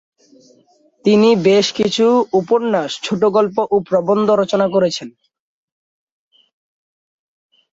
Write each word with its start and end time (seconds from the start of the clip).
তিনি 1.05 1.29
বেশ 1.43 1.67
কিছু 1.73 2.05
উপন্যাস, 2.33 2.91
ছোটগল্প 3.03 3.57
ও 3.71 3.75
প্রবন্ধ 3.89 4.27
রচনা 4.31 4.67
করেছেন। 4.69 5.09